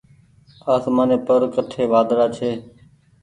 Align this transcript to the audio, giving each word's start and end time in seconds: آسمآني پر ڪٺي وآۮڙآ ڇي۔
آسمآني 0.73 1.17
پر 1.27 1.41
ڪٺي 1.53 1.83
وآۮڙآ 1.91 2.25
ڇي۔ 2.35 2.51